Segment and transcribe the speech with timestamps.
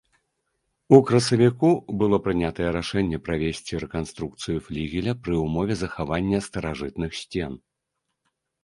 [0.97, 1.69] У красавіку
[2.03, 7.51] было прынятае рашэнне правесці рэканструкцыю флігеля пры ўмове захавання старажытных сцен.